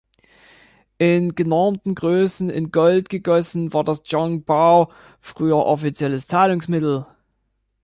In 0.97 1.35
genormten 1.35 1.93
Größen 1.93 2.49
in 2.49 2.71
Gold 2.71 3.07
gegossen 3.09 3.71
war 3.71 3.83
das 3.83 4.01
Yuan 4.07 4.43
Bao 4.43 4.91
früher 5.21 5.57
offizielles 5.63 6.25
Zahlungsmittel. 6.25 7.05